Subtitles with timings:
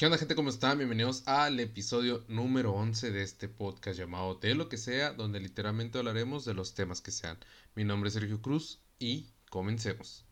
[0.00, 0.34] ¿Qué onda gente?
[0.34, 0.78] ¿Cómo están?
[0.78, 5.98] Bienvenidos al episodio número 11 de este podcast llamado De lo que sea, donde literalmente
[5.98, 7.36] hablaremos de los temas que sean.
[7.74, 10.24] Mi nombre es Sergio Cruz y comencemos.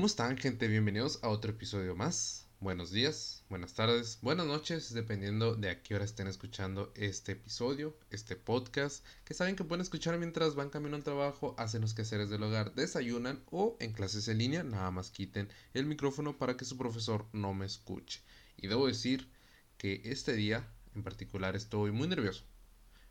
[0.00, 0.66] ¿Cómo están gente?
[0.66, 2.46] Bienvenidos a otro episodio más.
[2.58, 7.94] Buenos días, buenas tardes, buenas noches, dependiendo de a qué hora estén escuchando este episodio,
[8.08, 12.30] este podcast, que saben que pueden escuchar mientras van camino al trabajo, hacen los quehaceres
[12.30, 16.64] del hogar, desayunan o en clases en línea, nada más quiten el micrófono para que
[16.64, 18.22] su profesor no me escuche.
[18.56, 19.28] Y debo decir
[19.76, 22.44] que este día en particular estoy muy nervioso,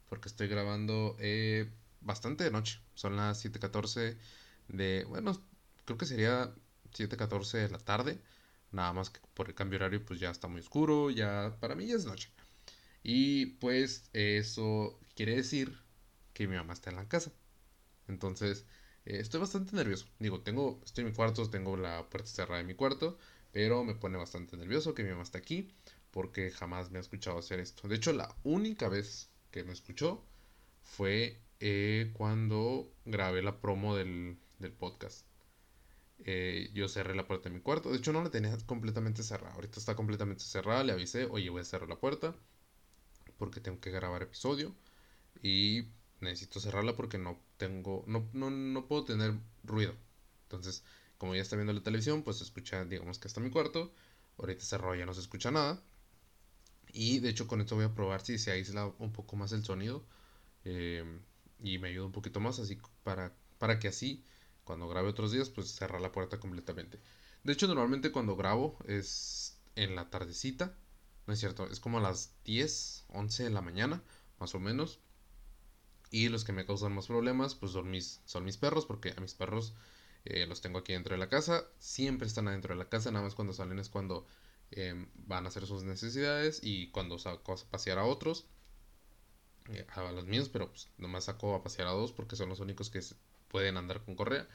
[0.09, 1.69] porque estoy grabando eh,
[2.01, 4.17] bastante de noche, son las 7.14
[4.69, 5.39] de, bueno,
[5.85, 6.51] creo que sería
[6.91, 8.19] 7.14 de la tarde.
[8.71, 11.87] Nada más que por el cambio horario pues ya está muy oscuro, ya para mí
[11.87, 12.29] ya es noche.
[13.03, 15.77] Y pues eso quiere decir
[16.33, 17.31] que mi mamá está en la casa.
[18.07, 18.65] Entonces
[19.05, 20.07] eh, estoy bastante nervioso.
[20.19, 23.17] Digo, tengo, estoy en mi cuarto, tengo la puerta cerrada de mi cuarto,
[23.51, 25.73] pero me pone bastante nervioso que mi mamá está aquí
[26.11, 27.87] porque jamás me ha escuchado hacer esto.
[27.87, 30.23] De hecho, la única vez que me escuchó
[30.83, 35.28] fue eh, cuando grabé la promo del, del podcast.
[36.25, 37.89] Eh, yo cerré la puerta de mi cuarto.
[37.91, 39.55] De hecho, no la tenía completamente cerrada.
[39.55, 40.83] Ahorita está completamente cerrada.
[40.83, 42.35] Le avisé, oye, voy a cerrar la puerta.
[43.37, 44.75] Porque tengo que grabar episodio.
[45.43, 45.85] Y
[46.21, 48.03] necesito cerrarla porque no tengo.
[48.07, 49.95] No, no, no puedo tener ruido.
[50.43, 50.83] Entonces,
[51.17, 53.93] como ya está viendo la televisión, pues escucha, digamos que está mi cuarto.
[54.39, 55.81] Ahorita cerrado ya no se escucha nada.
[56.91, 59.63] Y de hecho, con esto voy a probar si se aísla un poco más el
[59.63, 60.03] sonido.
[60.65, 61.03] Eh,
[61.59, 62.59] y me ayuda un poquito más.
[62.59, 64.25] Así para, para que así
[64.69, 66.99] cuando grabe otros días, pues cerrar la puerta completamente.
[67.43, 70.77] De hecho, normalmente cuando grabo es en la tardecita.
[71.25, 74.03] No es cierto, es como a las 10, 11 de la mañana,
[74.37, 74.99] más o menos.
[76.11, 79.19] Y los que me causan más problemas, pues son mis, son mis perros, porque a
[79.19, 79.73] mis perros
[80.25, 81.65] eh, los tengo aquí dentro de la casa.
[81.79, 84.27] Siempre están adentro de la casa, nada más cuando salen es cuando
[84.69, 88.45] em, van a hacer sus necesidades y cuando saco a pasear a otros.
[89.69, 92.59] Eh, a los míos, pero pues nomás saco a pasear a dos porque son los
[92.59, 93.01] únicos que
[93.49, 94.47] pueden andar con correa.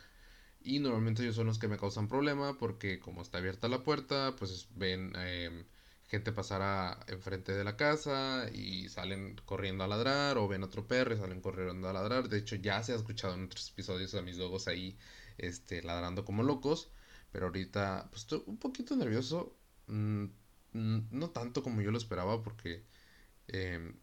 [0.62, 4.34] Y normalmente ellos son los que me causan problema porque como está abierta la puerta,
[4.38, 5.64] pues ven em,
[6.08, 10.86] gente pasar a, enfrente de la casa y salen corriendo a ladrar o ven otro
[10.86, 12.28] perro y salen corriendo a ladrar.
[12.28, 14.96] De hecho ya se ha escuchado en otros episodios a mis dogos ahí
[15.38, 16.90] este, ladrando como locos.
[17.32, 19.56] Pero ahorita pues estoy un poquito nervioso.
[19.88, 20.26] Mm,
[20.72, 22.84] no tanto como yo lo esperaba porque...
[23.48, 23.94] Em,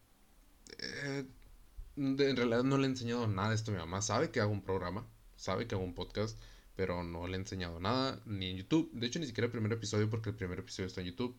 [0.80, 1.26] eh,
[1.96, 4.02] en realidad no le he enseñado nada de esto a mi mamá.
[4.02, 6.38] Sabe que hago un programa, sabe que hago un podcast,
[6.76, 8.92] pero no le he enseñado nada, ni en YouTube.
[8.94, 11.38] De hecho, ni siquiera el primer episodio, porque el primer episodio está en YouTube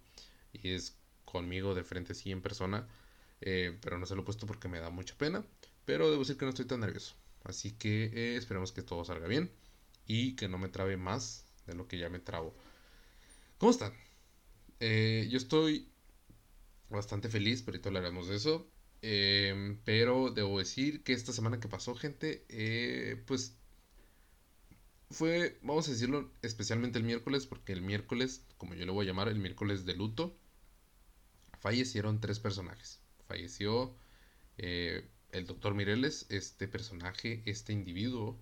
[0.53, 2.87] y es conmigo de frente, sí, en persona.
[3.41, 5.45] Eh, pero no se lo he puesto porque me da mucha pena.
[5.85, 7.15] Pero debo decir que no estoy tan nervioso.
[7.45, 9.51] Así que eh, esperemos que todo salga bien
[10.07, 12.55] y que no me trabe más de lo que ya me trabo.
[13.59, 13.93] ¿Cómo están?
[14.81, 15.89] Eh, yo estoy
[16.91, 18.72] bastante feliz, pero ahorita hablaremos de eso.
[19.03, 23.57] Em, pero debo decir que esta semana que pasó, gente, eh, pues
[25.11, 29.09] fue, vamos a decirlo, especialmente el miércoles, porque el miércoles, como yo le voy a
[29.09, 30.37] llamar, el miércoles de luto,
[31.61, 33.01] fallecieron tres personajes.
[33.27, 33.95] Falleció
[34.59, 38.39] eh, el doctor Mireles, este personaje, este individuo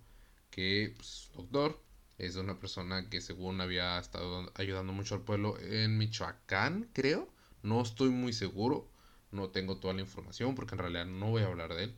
[0.51, 1.83] que, pues, doctor,
[2.19, 7.33] es una persona que según había estado ayudando mucho al pueblo en Michoacán, creo.
[7.63, 8.90] No estoy muy seguro
[9.33, 11.95] no tengo toda la información porque en realidad no voy a hablar de él.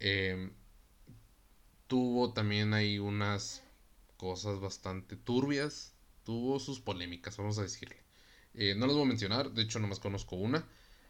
[0.00, 0.52] Em,
[1.86, 3.62] tuvo también ahí unas
[4.16, 7.96] cosas bastante turbias, tuvo sus polémicas, vamos a decirle.
[8.54, 10.66] Eh, no las voy a mencionar, de hecho nomás conozco una,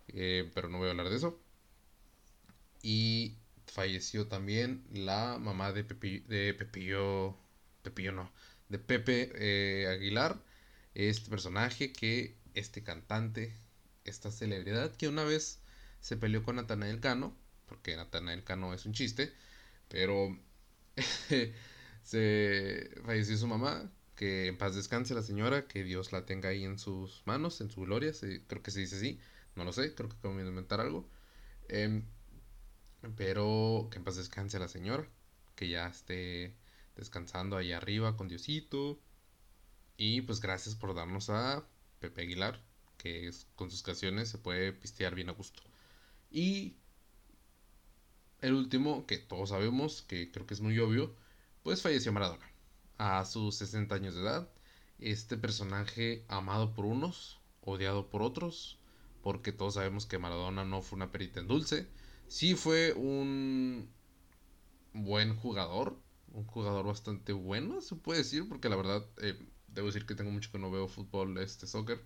[0.08, 1.40] eh, pero no voy a hablar de eso.
[2.82, 3.36] Y
[3.66, 7.36] falleció también la mamá de, de Pepillo,
[7.82, 8.32] Pepillo no,
[8.68, 10.42] de Pepe eh, Aguilar,
[10.94, 13.54] este personaje que este cantante
[14.04, 15.60] esta celebridad que una vez
[16.00, 19.32] se peleó con Natanael Cano, porque Natanael Cano es un chiste,
[19.88, 20.36] pero
[22.02, 26.64] se falleció su mamá, que en paz descanse la señora, que Dios la tenga ahí
[26.64, 28.12] en sus manos, en su gloria,
[28.46, 29.20] creo que se dice así,
[29.56, 31.08] no lo sé, creo que acabo de inventar algo,
[31.68, 32.04] em,
[33.16, 35.08] pero que en paz descanse la señora,
[35.56, 36.54] que ya esté
[36.96, 39.00] descansando ahí arriba con Diosito,
[39.96, 41.66] y pues gracias por darnos a
[42.00, 42.62] Pepe Aguilar,
[43.02, 45.62] que con sus canciones se puede pistear bien a gusto.
[46.30, 46.76] Y
[48.40, 51.14] el último, que todos sabemos, que creo que es muy obvio,
[51.62, 52.46] pues falleció Maradona
[52.98, 54.48] a sus 60 años de edad.
[54.98, 58.78] este personaje amado por unos, odiado por otros,
[59.22, 61.88] porque todos sabemos que Maradona no fue una perita en dulce.
[62.28, 63.90] Sí fue un
[64.92, 65.98] buen jugador,
[66.32, 69.38] un jugador bastante bueno, se puede decir, porque la verdad, eh,
[69.68, 72.00] debo decir que tengo mucho que no veo fútbol, este, soccer,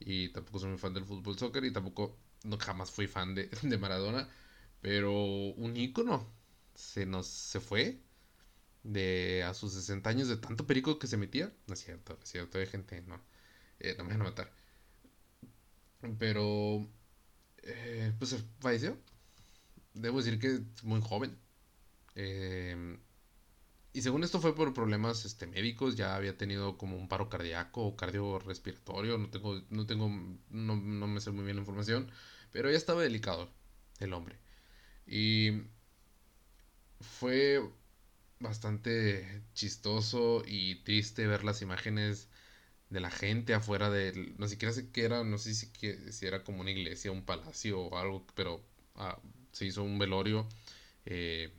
[0.00, 3.48] y tampoco soy muy fan del fútbol, soccer, y tampoco, no, jamás fui fan de,
[3.62, 4.28] de Maradona,
[4.80, 6.26] pero un ícono
[6.74, 8.00] se nos, se fue,
[8.82, 11.52] de a sus 60 años de tanto perico que se metía.
[11.66, 13.20] No es cierto, es cierto, hay gente, no,
[13.80, 14.52] eh, no me van a matar.
[16.18, 16.86] Pero,
[17.62, 18.98] eh, pues falleció.
[19.94, 21.38] Debo decir que es muy joven.
[22.16, 22.98] Eh,
[23.92, 27.84] y según esto fue por problemas este, médicos, ya había tenido como un paro cardíaco
[27.84, 30.08] o cardiorrespiratorio, no tengo, no tengo,
[30.50, 32.10] no, no me sé muy bien la información,
[32.52, 33.50] pero ya estaba delicado
[34.00, 34.38] el hombre.
[35.06, 35.62] Y
[37.00, 37.60] fue
[38.40, 42.28] bastante chistoso y triste ver las imágenes
[42.90, 44.36] de la gente afuera del...
[44.38, 45.70] No siquiera sé qué era, no sé si,
[46.12, 48.64] si era como una iglesia, un palacio o algo, pero
[48.96, 49.20] ah,
[49.52, 50.48] se hizo un velorio
[51.06, 51.52] eh,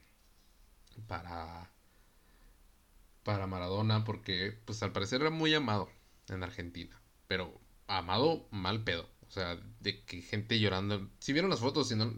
[1.07, 1.70] para,
[3.23, 5.89] para Maradona porque pues al parecer era muy amado
[6.29, 9.07] en Argentina, pero amado mal pedo.
[9.27, 11.09] O sea, de que gente llorando.
[11.19, 12.13] Si vieron las fotos, si no,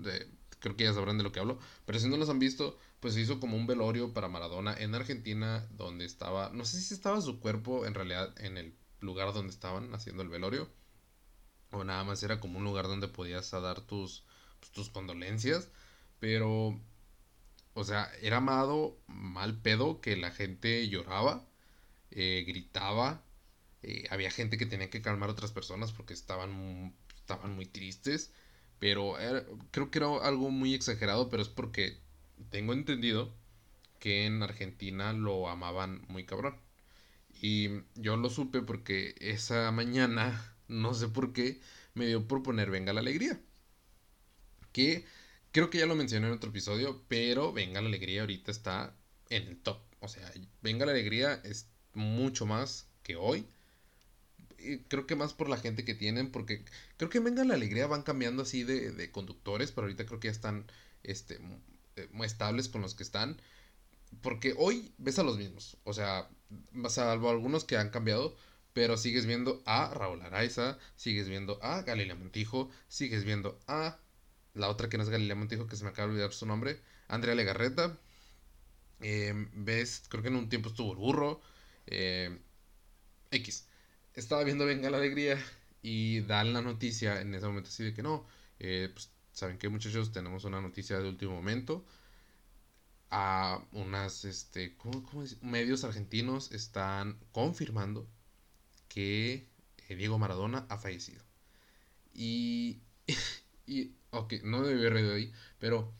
[0.59, 1.59] creo que ya sabrán de lo que hablo.
[1.85, 4.95] Pero si no los han visto, pues se hizo como un velorio para Maradona en
[4.95, 9.51] Argentina, donde estaba, no sé si estaba su cuerpo en realidad en el lugar donde
[9.51, 10.69] estaban haciendo el velorio,
[11.71, 14.23] o nada más era como un lugar donde podías dar tus,
[14.59, 15.69] pues, tus condolencias,
[16.19, 16.79] pero,
[17.73, 21.47] o sea, era amado mal pedo que la gente lloraba,
[22.11, 23.23] eh, gritaba,
[23.83, 28.33] eh, había gente que tenía que calmar a otras personas porque estaban, estaban muy tristes.
[28.79, 29.15] Pero
[29.71, 31.99] creo que era algo muy exagerado, pero es porque
[32.49, 33.33] tengo entendido
[33.99, 36.57] que en Argentina lo amaban muy cabrón.
[37.41, 41.61] Y yo lo supe porque esa mañana, no sé por qué,
[41.93, 43.39] me dio por poner Venga la Alegría.
[44.73, 45.05] Que
[45.53, 48.93] creo que ya lo mencioné en otro episodio, pero Venga la Alegría ahorita está
[49.29, 49.79] en el top.
[50.01, 50.29] O sea,
[50.61, 53.45] Venga la Alegría es mucho más que hoy.
[54.57, 56.65] Y creo que más por la gente que tienen, porque
[56.97, 60.31] creo que Venga la Alegría van cambiando así de, conductores, pero ahorita creo que ya
[60.31, 60.65] están
[61.03, 61.39] este,
[61.95, 63.39] eh, estables con los que están.
[64.21, 65.77] Porque hoy ves a los mismos.
[65.83, 66.29] O sea,
[66.89, 68.35] salvo algunos que han cambiado.
[68.73, 70.79] Pero sigues viendo a Raúl Araiza.
[70.95, 72.71] Sigues viendo a Galilea Montijo.
[72.87, 73.99] Sigues viendo a
[74.53, 76.81] la otra que no es Galilea Montijo, que se me acaba de olvidar su nombre.
[77.07, 77.97] Andrea Legarreta.
[79.01, 81.41] Em, ves, creo que en un tiempo estuvo burro.
[81.87, 82.39] Em,
[83.31, 83.67] X.
[84.13, 85.37] Estaba viendo Venga la Alegría.
[85.81, 88.25] Y dan la noticia en ese momento así de que no.
[88.59, 91.85] Eh, pues saben que muchachos tenemos una noticia de último momento
[93.15, 94.75] a unas este
[95.41, 98.07] medios argentinos están confirmando
[98.89, 99.47] que
[99.87, 101.23] eh, Diego Maradona ha fallecido
[102.11, 102.81] y
[103.65, 105.93] y ok no debe haber reído ahí pero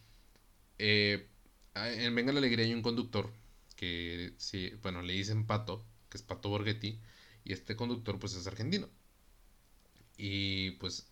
[0.80, 1.28] eh,
[1.76, 3.32] en Venga la Alegría hay un conductor
[3.76, 7.00] que sí bueno le dicen Pato que es Pato Borghetti
[7.44, 8.90] y este conductor pues es argentino.
[10.18, 11.08] Y pues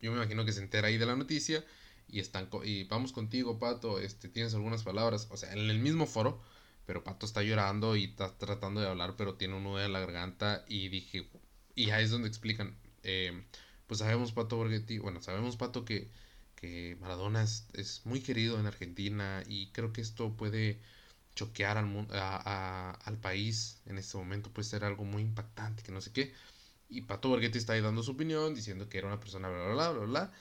[0.00, 1.64] yo me imagino que se entera ahí de la noticia
[2.08, 6.06] y están y vamos contigo, Pato, este tienes algunas palabras, o sea, en el mismo
[6.06, 6.42] foro,
[6.86, 10.00] pero Pato está llorando y está tratando de hablar, pero tiene un nudo en la
[10.00, 11.26] garganta y dije,
[11.74, 13.44] y ahí es donde explican, eh,
[13.86, 16.10] pues sabemos Pato Borghetti, bueno, sabemos Pato que,
[16.56, 20.80] que Maradona es, es, muy querido en Argentina y creo que esto puede
[21.34, 26.00] choquear al, a, al país en este momento, puede ser algo muy impactante, que no
[26.00, 26.32] sé qué.
[26.88, 29.74] Y Pato Borghetti está ahí dando su opinión, diciendo que era una persona bla, bla,
[29.74, 30.32] bla, bla, bla.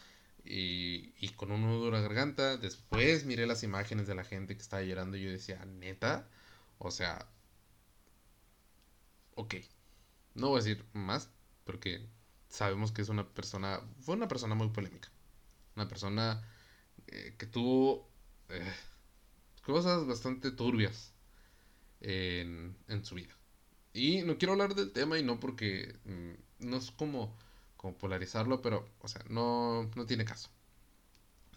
[0.45, 2.57] Y, y con un nudo en la garganta.
[2.57, 6.27] Después miré las imágenes de la gente que estaba llorando y yo decía, neta.
[6.79, 7.27] O sea,
[9.35, 9.55] ok.
[10.35, 11.29] No voy a decir más,
[11.65, 12.05] porque
[12.53, 15.09] sabemos que es una persona, fue una persona muy polémica.
[15.75, 16.43] Una persona
[17.07, 18.09] eh, que tuvo
[18.49, 18.73] eh,
[19.65, 21.13] cosas bastante turbias
[22.01, 23.35] en, en su vida.
[23.93, 27.37] Y no quiero hablar del tema y no porque mm, no es como,
[27.77, 30.49] como polarizarlo, pero, o sea, no, no tiene caso.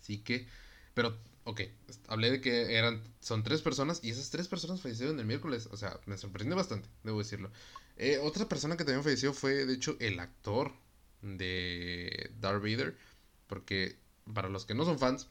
[0.00, 0.46] Así que,
[0.94, 1.62] pero, ok,
[2.08, 5.68] hablé de que eran, son tres personas y esas tres personas fallecieron el miércoles.
[5.72, 7.50] O sea, me sorprende bastante, debo decirlo.
[7.96, 10.72] Eh, otra persona que también falleció fue, de hecho, el actor
[11.26, 12.96] de Darth Vader.
[13.46, 13.96] Porque
[14.32, 15.28] para los que no son fans,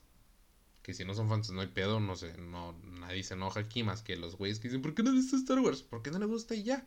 [0.81, 3.83] que si no son fans no hay pedo, no sé, no, nadie se enoja aquí
[3.83, 5.81] más que los güeyes que dicen, ¿por qué no viste Star Wars?
[5.81, 6.85] ¿Por qué no le gusta y ya?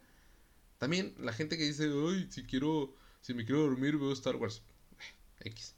[0.78, 4.62] También la gente que dice, ay, si quiero, si me quiero dormir, veo Star Wars.
[5.40, 5.74] X.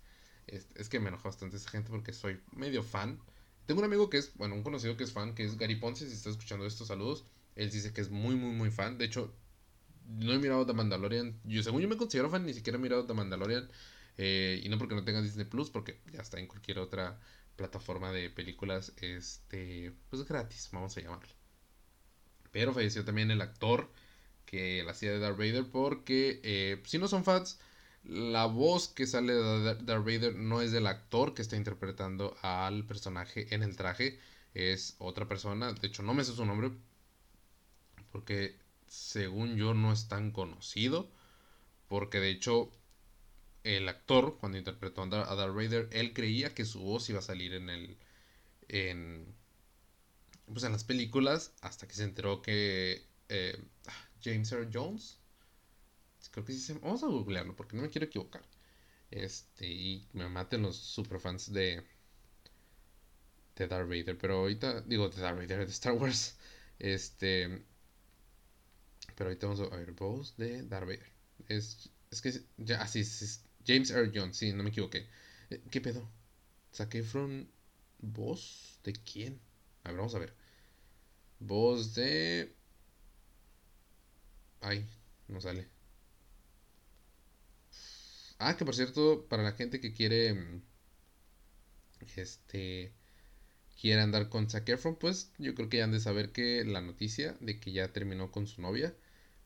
[0.46, 3.20] Es, que me enoja bastante esa gente porque soy medio fan.
[3.66, 6.08] Tengo un amigo que es, bueno, un conocido que es fan, que es Gary Ponce,
[6.08, 7.25] si está escuchando estos saludos.
[7.54, 8.99] Él dice que es muy, muy, muy fan.
[8.99, 9.32] De hecho,
[10.18, 11.40] no he mirado The Mandalorian.
[11.44, 13.70] Yo, según yo me considero fan, ni siquiera he mirado The Mandalorian.
[14.18, 17.18] Eh, y no porque no tenga Disney Plus, porque ya está en cualquier otra
[17.56, 21.34] plataforma de películas, este, pues gratis, vamos a llamarle.
[22.52, 23.90] Pero falleció también el actor
[24.46, 27.60] que la hacía de Darth Vader, porque eh, si no son fans,
[28.04, 32.84] la voz que sale de Darth Vader no es del actor que está interpretando al
[32.86, 34.18] personaje en el traje,
[34.54, 35.72] es otra persona.
[35.72, 36.72] De hecho, no me sé su nombre,
[38.12, 38.56] porque
[38.90, 41.09] según yo no es tan conocido,
[41.88, 42.73] porque de hecho
[43.64, 47.54] el actor, cuando interpretó a Darth Vader, él creía que su voz iba a salir
[47.54, 47.99] en el.
[48.68, 49.35] En,
[50.52, 53.62] pues en las películas, hasta que se enteró que eh,
[54.23, 55.18] James Earl Jones,
[56.32, 56.73] creo que sí.
[56.82, 58.42] Vamos a googlearlo porque no me quiero equivocar.
[59.11, 61.85] Este, y me maten los superfans de.
[63.56, 64.80] de Darth Vader, pero ahorita.
[64.82, 66.37] Digo, de Darth Vader, de Star Wars.
[66.80, 67.64] Este.
[69.20, 70.98] Pero ahorita vamos a ver, voz de Darth.
[71.46, 75.06] Es, es que ya así es, James Earl Jones, sí, no me equivoqué.
[75.50, 76.08] Eh, ¿Qué pedo?
[76.72, 77.46] ¿Saqué from
[77.98, 79.38] voz de quién?
[79.84, 80.32] A ver, vamos a ver.
[81.38, 82.54] Voz de.
[84.62, 84.88] Ay,
[85.28, 85.68] no sale.
[88.38, 90.32] Ah, que por cierto, para la gente que quiere.
[90.32, 90.62] Mm,
[92.16, 92.94] este.
[93.78, 96.80] Quiere andar con Zac Efron, pues yo creo que ya han de saber que la
[96.80, 98.94] noticia de que ya terminó con su novia.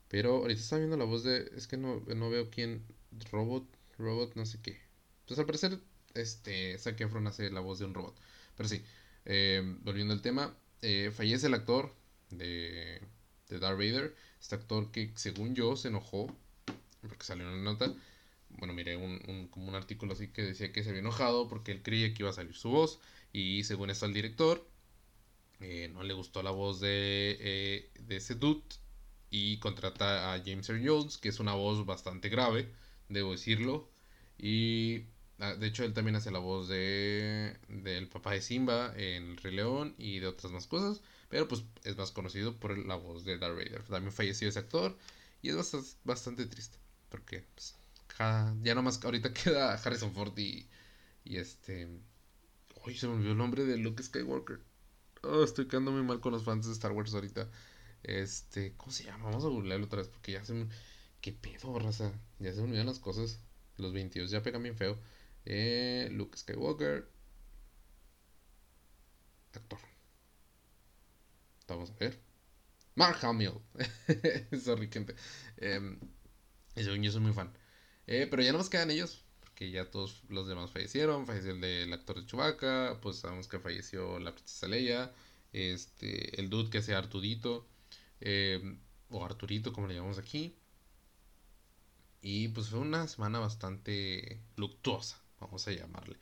[0.08, 1.50] Pero ahorita está viendo la voz de.
[1.56, 2.84] Es que no, no veo quién.
[3.30, 3.64] Robot
[3.98, 4.80] robot no sé qué.
[5.26, 5.78] Pues al parecer,
[6.14, 8.16] este, Zac Efron hace la voz de un robot.
[8.56, 8.82] Pero sí,
[9.24, 11.94] eh, volviendo al tema, eh, fallece el actor
[12.30, 13.00] de,
[13.48, 14.14] de Darth Vader.
[14.40, 16.34] Este actor que, según yo, se enojó,
[17.00, 17.94] porque salió una nota.
[18.50, 21.82] Bueno, miré un, como un artículo así que decía que se había enojado porque él
[21.82, 23.00] creía que iba a salir su voz.
[23.32, 24.64] Y según esto, al director
[25.60, 28.62] eh, no le gustó la voz de, de ese dude.
[29.36, 32.70] Y contrata a James Earl Jones, que es una voz bastante grave
[33.08, 33.88] debo decirlo.
[34.38, 35.06] Y
[35.40, 39.36] ah, de hecho él también hace la voz de del papá de Simba en El
[39.38, 43.24] Rey León y de otras más cosas, pero pues es más conocido por la voz
[43.24, 43.82] de Darth Vader.
[43.84, 44.96] También falleció ese actor
[45.42, 47.74] y es bastante, triste, porque pues,
[48.62, 50.66] ya nomás ahorita queda Harrison Ford y,
[51.24, 51.88] y este...
[52.86, 54.60] Uy, se me olvidó el nombre de Luke Skywalker.
[55.22, 57.48] Oh, estoy quedando muy mal con los fans de Star Wars ahorita.
[58.04, 59.24] Este, ¿cómo se llama?
[59.24, 60.68] Vamos a googlearlo otra vez porque ya se me...
[61.20, 62.12] ¿Qué pedo, raza?
[62.38, 63.40] Ya se me olvidan las cosas.
[63.78, 64.98] Los 22 ya pegan bien feo.
[65.46, 67.08] Eh, Luke Skywalker.
[69.54, 69.78] Actor.
[71.66, 72.20] Vamos a ver.
[72.94, 73.54] Mark Hamill.
[74.62, 75.14] Sorry, gente.
[75.56, 75.98] Eh,
[76.76, 77.52] yo soy muy fan.
[78.06, 79.24] Eh, pero ya no nos quedan ellos.
[79.40, 81.26] Porque ya todos los demás fallecieron.
[81.26, 82.98] Falleció el del actor de Chewbacca.
[83.00, 85.12] Pues sabemos que falleció la princesa Leia.
[85.54, 87.66] Este, el dude que hace Arturito.
[88.20, 88.78] Eh,
[89.10, 90.56] o Arturito, como le llamamos aquí.
[92.22, 96.16] Y pues fue una semana bastante luctuosa, vamos a llamarle.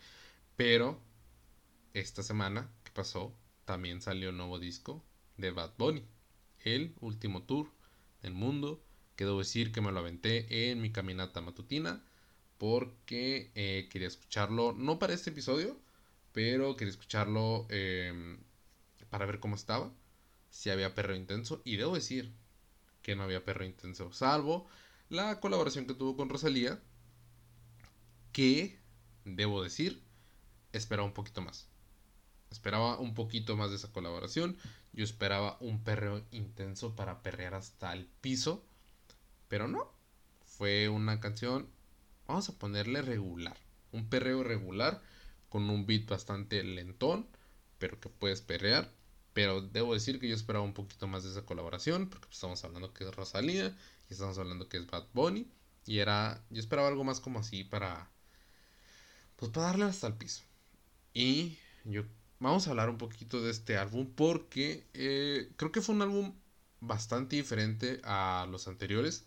[0.56, 1.00] Pero
[1.94, 3.34] esta semana que pasó,
[3.64, 5.04] también salió un nuevo disco
[5.37, 6.04] de Bad Bunny.
[6.61, 7.70] El último tour
[8.22, 8.82] del mundo.
[9.16, 12.04] Quedó decir que me lo aventé en mi caminata matutina.
[12.58, 15.76] Porque eh, quería escucharlo, no para este episodio,
[16.32, 18.38] pero quería escucharlo em,
[19.11, 19.92] para ver cómo estaba.
[20.52, 21.62] Si había perro intenso.
[21.64, 22.32] Y debo decir
[23.02, 24.12] que no había perro intenso.
[24.12, 24.68] Salvo
[25.09, 26.80] la colaboración que tuvo con Rosalía,
[28.32, 28.78] que,
[29.25, 30.02] debo decir,
[30.73, 31.66] esperaba un poquito más.
[32.50, 34.59] Esperaba un poquito más de esa colaboración.
[34.92, 38.62] Yo esperaba un perreo intenso para perrear hasta el piso.
[39.49, 39.90] Pero no.
[40.44, 41.66] Fue una canción,
[42.26, 43.56] vamos a ponerle regular.
[43.90, 45.02] Un perreo regular
[45.49, 47.26] con un beat bastante lentón,
[47.78, 48.90] pero que puedes perrear.
[49.33, 52.93] Pero debo decir que yo esperaba un poquito más de esa colaboración, porque estamos hablando
[52.93, 53.75] que es Rosalía
[54.12, 55.51] estamos hablando que es Bad Bunny.
[55.85, 58.09] Y era, yo esperaba algo más como así para,
[59.37, 60.43] pues para darle hasta el piso.
[61.15, 62.05] Y yo,
[62.41, 66.35] vamos a hablar un poquito de este álbum porque eh, creo que fue un álbum
[66.81, 69.27] bastante diferente a los anteriores.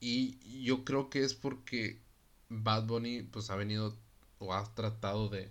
[0.00, 2.00] Y yo creo que es porque
[2.48, 3.96] Bad Bunny pues ha venido
[4.38, 5.50] o ha tratado de,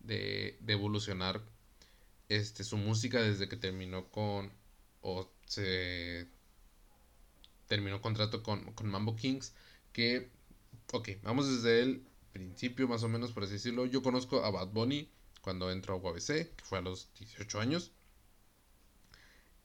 [0.00, 1.42] de, de evolucionar
[2.28, 4.52] este, su música desde que terminó con
[5.00, 6.28] o se
[7.66, 9.54] terminó contrato con, Mambo Kings,
[9.92, 10.30] que,
[10.92, 13.86] ok, vamos desde el principio más o menos, por así decirlo.
[13.86, 15.08] Yo conozco a Bad Bunny
[15.42, 17.92] cuando entró a UABC, que fue a los 18 años.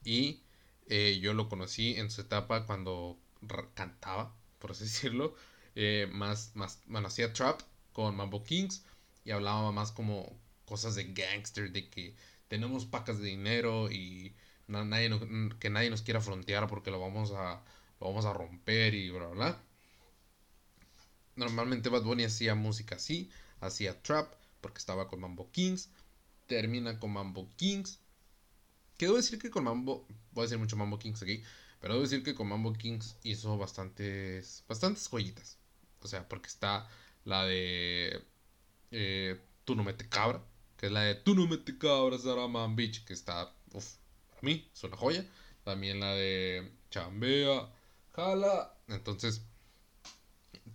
[0.04, 0.42] Y
[0.88, 3.18] eh, yo lo conocí en su etapa cuando
[3.74, 5.36] cantaba, por así decirlo.
[5.76, 7.62] Eh, más, más, bueno, hacía trap
[7.94, 8.84] con Mambo Kings
[9.26, 12.16] y hablaba más como cosas de gangster, de que
[12.54, 14.32] tenemos pacas de dinero y
[14.68, 15.10] nadie,
[15.60, 17.64] que nadie nos quiera frontear porque lo vamos a
[18.00, 19.64] lo vamos a romper y bla, bla.
[21.36, 24.32] Normalmente Bad Bunny hacía música así, hacía trap,
[24.62, 25.90] porque estaba con Mambo Kings,
[26.46, 27.98] termina con Mambo Kings.
[28.98, 31.42] Que decir que con Mambo, voy a decir mucho Mambo Kings aquí,
[31.82, 35.58] pero debo decir que con Mambo Kings hizo bastantes, bastantes joyitas.
[36.02, 36.88] O sea, porque está
[37.26, 38.24] la de
[38.92, 40.40] eh, Tú no mete cabra,
[40.84, 43.94] que es la de Tú no mete cabra, Saraman Beach, que está, uff,
[44.32, 45.26] para mí es una joya.
[45.64, 47.70] También la de Chambea,
[48.12, 48.76] Jala.
[48.90, 49.44] Entonces,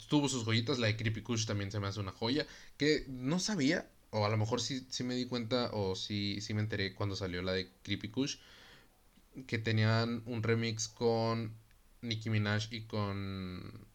[0.09, 0.79] tuvo sus joyitas.
[0.79, 2.47] La de Creepy Kush también se me hace una joya.
[2.79, 6.55] Que no sabía, o a lo mejor sí, sí me di cuenta, o sí, sí
[6.55, 8.39] me enteré cuando salió la de Creepy Kush.
[9.47, 11.55] Que tenían un remix con
[12.01, 13.87] Nicki Minaj y con,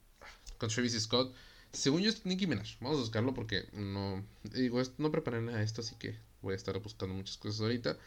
[0.60, 1.34] con Travis Scott.
[1.74, 2.78] Según yo es Nicki Minaj.
[2.80, 4.24] Vamos a buscarlo porque no.
[4.44, 7.98] Digo, no preparé nada de esto, así que voy a estar buscando muchas cosas ahorita.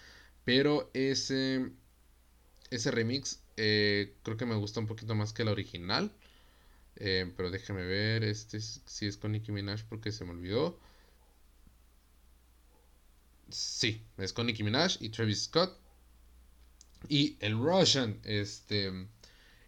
[0.44, 1.70] Pero ese.
[2.70, 6.12] Ese remix eh, creo que me gusta un poquito más que la original.
[6.96, 10.78] Eh, pero déjame ver, este si es con Nicki Minaj porque se me olvidó.
[13.50, 15.76] Sí, es con Nicki Minaj y Travis Scott.
[17.08, 19.08] Y el Russian, este...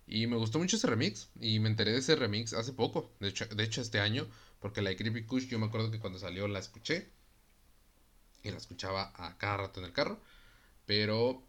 [0.09, 1.29] Y me gustó mucho ese remix.
[1.41, 3.12] Y me enteré de ese remix hace poco.
[3.21, 4.27] De hecho, de hecho este año.
[4.59, 7.11] Porque la de Creepy Kush yo me acuerdo que cuando salió la escuché.
[8.43, 10.21] Y la escuchaba a cada rato en el carro.
[10.87, 11.45] Pero...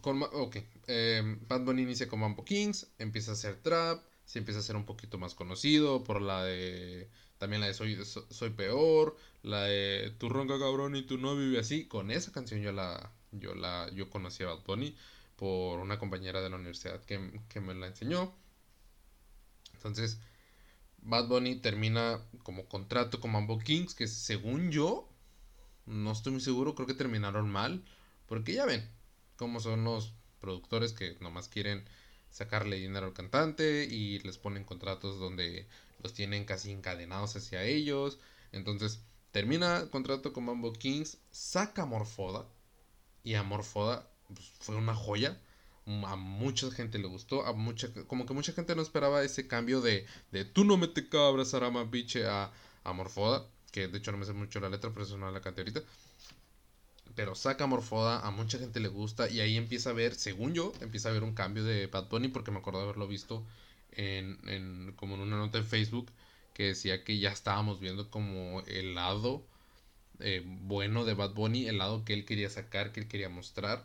[0.00, 0.56] Con, ok.
[0.86, 2.86] Eh, Bad Bunny inicia con Mambo Kings.
[2.98, 7.08] Empieza a hacer trap se empieza a ser un poquito más conocido por la de
[7.38, 11.58] también la de Soy, soy peor, la de Tu ronca cabrón y tu no vive
[11.58, 14.96] así, con esa canción yo la yo la yo conocí a Bad Bunny
[15.36, 18.34] por una compañera de la universidad que, que me la enseñó.
[19.74, 20.18] Entonces,
[20.98, 25.08] Bad Bunny termina como contrato con Mambo Kings, que según yo,
[25.86, 27.84] no estoy muy seguro, creo que terminaron mal,
[28.26, 28.88] porque ya ven
[29.36, 31.84] cómo son los productores que nomás quieren
[32.30, 35.66] sacarle dinero al cantante y les ponen contratos donde
[36.02, 38.18] los tienen casi encadenados hacia ellos.
[38.52, 39.00] Entonces
[39.30, 42.46] termina contrato con Mambo Kings, saca Morfoda
[43.22, 45.40] y a Morfoda pues, fue una joya.
[45.86, 49.80] A mucha gente le gustó, a mucha, como que mucha gente no esperaba ese cambio
[49.80, 52.50] de, de tú no me te cabras, Arama Biche a,
[52.82, 55.40] a Morfoda, que de hecho no me sé mucho la letra, pero eso no la
[55.40, 55.82] canté ahorita
[57.14, 60.72] pero saca Morfoda, a mucha gente le gusta y ahí empieza a ver, según yo,
[60.80, 63.44] empieza a ver un cambio de Bad Bunny porque me acuerdo de haberlo visto
[63.92, 66.10] en, en como en una nota en Facebook
[66.52, 69.46] que decía que ya estábamos viendo como el lado
[70.20, 73.84] eh, bueno de Bad Bunny, el lado que él quería sacar, que él quería mostrar.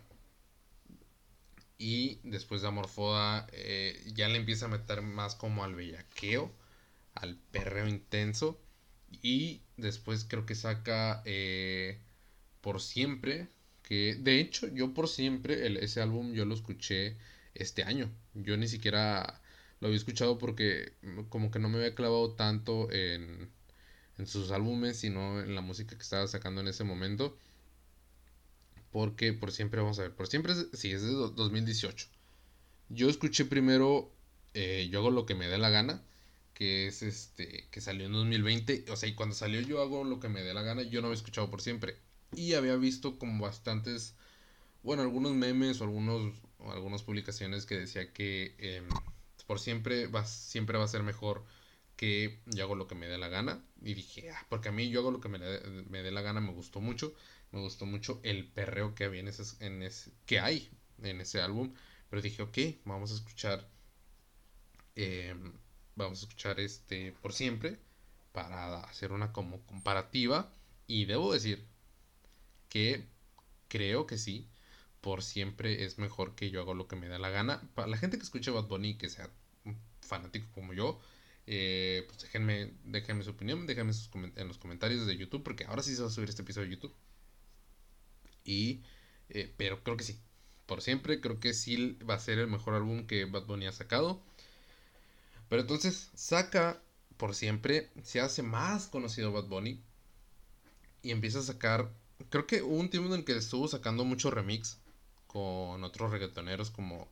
[1.81, 6.53] Y después de Amorfoda eh, ya le empieza a meter más como al bellaqueo,
[7.15, 8.59] al perreo intenso.
[9.23, 11.97] Y después creo que saca eh,
[12.61, 13.49] por siempre,
[13.83, 17.17] que de hecho yo por siempre, ese álbum yo lo escuché
[17.55, 18.11] este año.
[18.35, 19.41] Yo ni siquiera
[19.79, 20.93] lo había escuchado porque
[21.29, 23.49] como que no me había clavado tanto en,
[24.19, 27.37] en sus álbumes, sino en la música que estaba sacando en ese momento.
[28.91, 32.07] Porque por siempre, vamos a ver, por siempre, sí, es de 2018.
[32.89, 34.11] Yo escuché primero
[34.53, 36.03] eh, Yo hago lo que me dé la gana,
[36.53, 38.85] que es este, que salió en 2020.
[38.91, 41.07] O sea, y cuando salió Yo hago lo que me dé la gana, yo no
[41.07, 41.95] había escuchado por siempre.
[42.33, 44.15] Y había visto como bastantes,
[44.83, 48.87] bueno, algunos memes o algunos, algunas publicaciones que decía que em,
[49.47, 51.45] por siempre va, siempre va a ser mejor
[51.97, 53.63] que yo hago lo que me dé la gana.
[53.81, 55.39] Y dije, ah, porque a mí yo hago lo que me,
[55.89, 57.13] me dé la gana, me gustó mucho.
[57.51, 60.69] Me gustó mucho el perreo que había en ese, en ese, que hay
[61.01, 61.73] en ese álbum.
[62.09, 63.67] Pero dije, ok, vamos a escuchar.
[64.95, 65.53] Em,
[65.95, 67.79] vamos a escuchar este por siempre.
[68.31, 70.53] Para hacer una como comparativa.
[70.87, 71.65] Y debo decir,
[72.71, 73.05] que
[73.67, 74.49] creo que sí,
[75.01, 77.61] por siempre es mejor que yo haga lo que me da la gana.
[77.75, 79.29] Para la gente que escuche Bad Bunny, que sea
[80.01, 80.99] fanático como yo,
[81.47, 83.93] eh, pues déjenme, déjenme su opinión, déjenme
[84.35, 86.75] en los comentarios de YouTube, porque ahora sí se va a subir este episodio de
[86.75, 86.95] YouTube.
[88.45, 88.81] Y,
[89.29, 90.19] eh, pero creo que sí,
[90.65, 93.71] por siempre, creo que sí va a ser el mejor álbum que Bad Bunny ha
[93.71, 94.21] sacado.
[95.49, 96.81] Pero entonces saca
[97.17, 99.79] por siempre, se hace más conocido Bad Bunny
[101.03, 101.91] y empieza a sacar
[102.29, 104.79] creo que hubo un tiempo en el que estuvo sacando mucho remix
[105.27, 107.07] con otros reggaetoneros como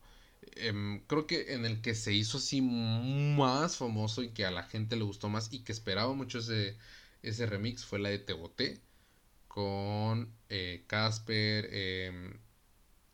[0.56, 4.63] em, creo que en el que se hizo así más famoso y que a la
[4.63, 6.78] gente le gustó más y que esperaba mucho ese,
[7.24, 8.34] ese remix fue la de Te
[9.49, 12.39] con eh, Casper, em,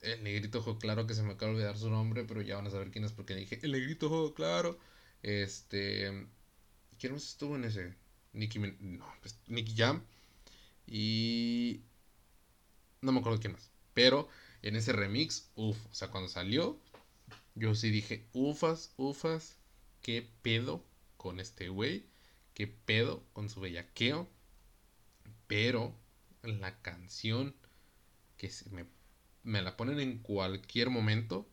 [0.01, 2.67] el negrito ojo claro que se me acaba de olvidar su nombre, pero ya van
[2.67, 4.77] a saber quién es porque dije el negrito ojo claro.
[5.23, 6.27] Este,
[6.99, 7.95] ¿quién más estuvo en ese?
[8.33, 10.03] Nicky, no, pues, Nicky Jam.
[10.85, 11.81] Y
[13.01, 13.71] no me acuerdo quién más.
[13.93, 14.29] Pero
[14.61, 16.79] en ese remix, uff, o sea, cuando salió,
[17.55, 19.57] yo sí dije, ufas, ufas,
[20.01, 20.83] qué pedo
[21.17, 22.05] con este güey,
[22.53, 24.29] qué pedo con su bellaqueo.
[25.47, 25.95] Pero
[26.47, 27.55] la canción
[28.37, 28.85] que se me,
[29.43, 31.47] me la ponen en cualquier momento,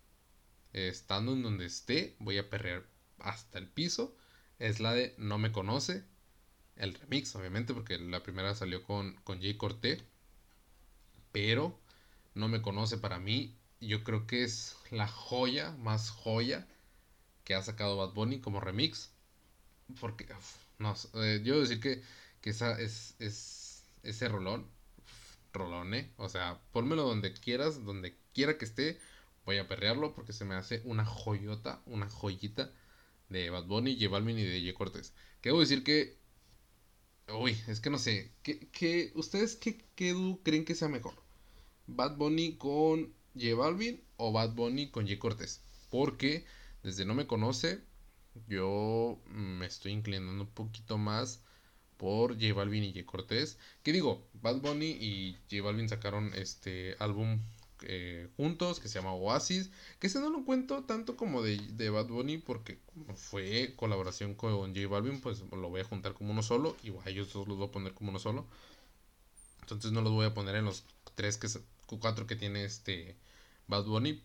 [0.73, 2.85] estando en donde esté, voy a perrear
[3.19, 4.17] hasta el piso,
[4.59, 6.05] es la de No me conoce,
[6.77, 10.03] el remix, obviamente, porque la primera salió con, con Jay Corté,
[11.33, 11.79] pero
[12.35, 16.67] No me conoce para mí, yo creo que es la joya, más joya
[17.45, 19.11] que ha sacado Bad Bunny como remix,
[20.01, 20.29] porque,
[20.79, 22.03] no, eh, yo decir que,
[22.41, 24.67] que esa es, es ese rolón,
[25.53, 26.13] rolón, ¿eh?
[26.17, 28.99] O sea, pónmelo donde quieras, donde quiera que esté,
[29.45, 32.73] voy a perrearlo porque se me hace una joyota, una joyita
[33.29, 35.15] de Bad Bunny, J Balvin y de J Cortés.
[35.41, 36.17] Que decir que.
[37.29, 38.33] Uy, es que no sé.
[38.43, 41.15] ¿Qué, ustedes qué, qué creen que sea mejor?
[41.87, 45.63] ¿Bad Bunny con J Balvin o Bad Bunny con J Cortés?
[45.91, 46.45] Porque
[46.83, 47.83] desde no me conoce,
[48.49, 51.43] yo me estoy inclinando un poquito más
[52.03, 53.59] por J Balvin y J Cortés.
[53.85, 57.39] Que digo, Bad Bunny y J Balvin sacaron este álbum
[57.83, 59.71] eh, juntos que se llama Oasis.
[60.01, 62.81] Que ese no lo cuento tanto como de, de Bad Bunny porque
[63.15, 66.77] fue colaboración con J Balvin, pues lo voy a juntar como uno solo.
[66.83, 68.49] Y a ellos dos los voy a poner como uno solo.
[69.61, 70.85] Entonces no los voy a poner en los
[71.15, 71.47] tres que
[72.01, 73.17] cuatro que tiene este
[73.69, 74.21] Bad Bunny.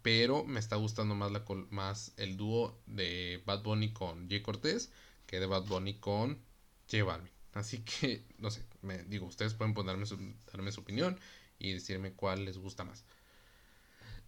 [0.00, 4.90] Pero me está gustando más, la, más el dúo de Bad Bunny con J Cortés
[5.26, 6.38] que de Bad Bunny con
[6.90, 7.30] J Balvin.
[7.52, 10.06] Así que, no sé, me digo, ustedes pueden ponerme
[10.52, 11.18] darme su opinión
[11.58, 13.04] y decirme cuál les gusta más.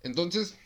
[0.03, 0.57] Entonces,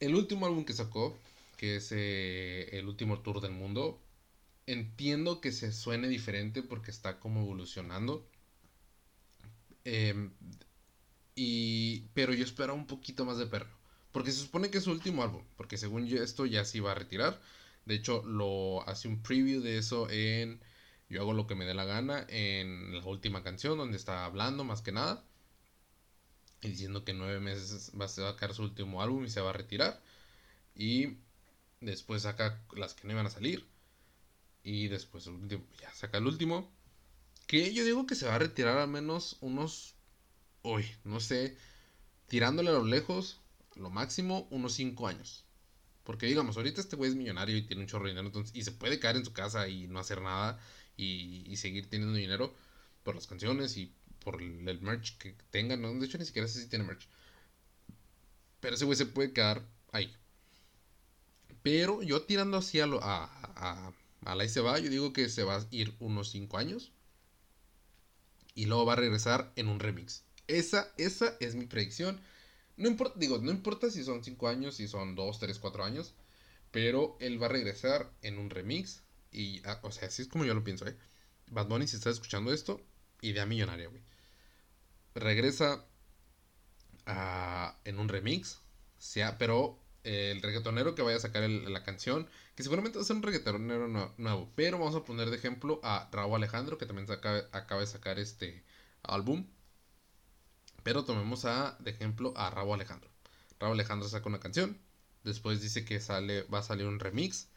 [0.00, 1.18] el último álbum que sacó,
[1.56, 4.00] que es eh, el último tour del mundo,
[4.66, 8.26] entiendo que se suene diferente porque está como evolucionando.
[9.84, 10.32] Em,
[11.34, 13.68] y, pero yo espero un poquito más de perro.
[14.12, 15.42] Porque se supone que es su último álbum.
[15.56, 17.40] Porque según yo esto ya se iba a retirar.
[17.86, 20.60] De hecho, lo hace un preview de eso en
[21.08, 24.64] yo hago lo que me dé la gana en la última canción donde está hablando
[24.64, 25.24] más que nada.
[26.62, 29.50] Y diciendo que en nueve meses va a sacar su último álbum y se va
[29.50, 30.02] a retirar.
[30.74, 31.18] Y
[31.80, 33.66] después saca las que no iban a salir.
[34.64, 35.30] Y después
[35.80, 36.72] ya saca el último.
[37.46, 39.94] Que yo digo que se va a retirar al menos unos...
[40.62, 41.56] Uy, no sé.
[42.26, 43.40] Tirándole a lo lejos,
[43.76, 45.45] lo máximo, unos cinco años.
[46.06, 48.28] Porque digamos, ahorita este güey es millonario y tiene un chorro de dinero.
[48.28, 50.58] Entonces, y se puede caer en su casa y no hacer nada
[50.96, 52.54] y, seguir teniendo dinero
[53.02, 55.82] por las canciones y por el, merch que tengan.
[55.82, 55.92] ¿no?
[55.92, 57.08] De hecho, ni siquiera sé si tiene merch.
[58.60, 60.14] Pero ese güey se puede quedar ahí.
[61.64, 63.92] Pero yo tirando así a, lo, a, a,
[64.24, 66.92] a la y se va, yo digo que se va a ir unos 5 años.
[68.54, 70.22] Y luego va a regresar en un remix.
[70.46, 72.20] Esa, esa es mi predicción.
[72.76, 76.14] No importa, digo, no importa si son 5 años, si son 2, 3, 4 años.
[76.70, 80.44] Pero él va a regresar en un remix y, ah, o sea, así es como
[80.44, 80.96] yo lo pienso, ¿eh?
[81.48, 82.80] Bad Bunny, si estás escuchando esto,
[83.22, 84.02] idea millonaria, güey.
[85.14, 85.86] Regresa
[87.84, 88.60] en un remix,
[88.98, 93.16] sea, pero el reggaetonero que vaya a sacar la canción, que seguramente va a ser
[93.16, 97.80] un reggaetonero nuevo, pero vamos a poner de ejemplo a Raúl Alejandro, que también acaba
[97.80, 98.64] de sacar este
[99.02, 99.46] álbum.
[100.86, 103.10] Pero tomemos a, de ejemplo a Raúl Alejandro.
[103.58, 104.78] Raúl Alejandro saca una canción,
[105.24, 107.48] después dice que sale, va a salir un remix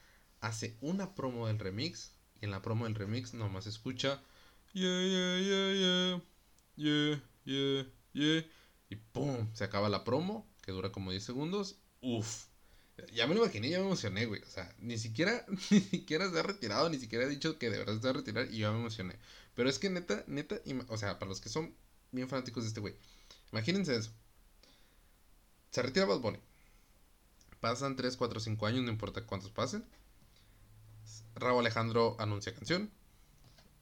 [0.42, 2.12] hace una promo del remix
[2.42, 4.20] y en la promo del remix nomás escucha
[4.74, 6.22] yeah, yeah, yeah, yeah,
[6.76, 8.46] yeah, yeah, yeah,
[8.90, 9.48] y ¡pum!
[9.54, 11.76] Se acaba la promo, que dura como 10 segundos.
[12.02, 12.48] Uf.
[13.14, 14.42] Ya me lo imaginé, ya me emocioné, güey.
[14.42, 17.78] O sea, ni siquiera, ni siquiera se ha retirado, ni siquiera ha dicho que de
[17.78, 19.18] verdad se va a retirar y ya me emocioné.
[19.54, 21.76] Pero es que neta, neta, o sea, para los que son
[22.12, 22.96] bien fanáticos de este güey,
[23.52, 24.12] imagínense eso.
[25.72, 26.40] Se retira Bad Bunny.
[27.60, 29.86] Pasan 3, 4, 5 años, no importa cuántos pasen.
[31.36, 32.92] Raúl Alejandro anuncia canción,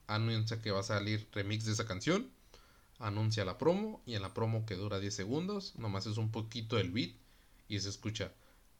[0.07, 2.29] anuncia que va a salir remix de esa canción,
[2.99, 6.77] anuncia la promo y en la promo que dura 10 segundos, nomás es un poquito
[6.77, 7.15] el beat
[7.67, 8.31] y se escucha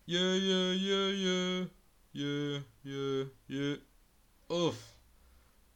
[0.07, 1.69] yeah yeah yeah yeah
[2.13, 3.77] yeah yeah yeah
[4.47, 4.79] uf